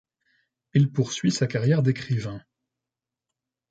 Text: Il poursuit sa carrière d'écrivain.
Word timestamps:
Il 0.73 0.91
poursuit 0.91 1.31
sa 1.31 1.45
carrière 1.45 1.83
d'écrivain. 1.83 2.41